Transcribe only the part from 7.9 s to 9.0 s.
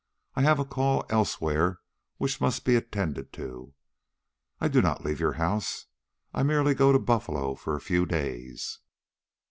days."